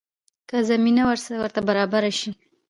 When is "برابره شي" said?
1.67-2.29